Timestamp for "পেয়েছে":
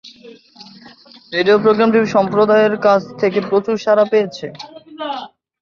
4.11-4.45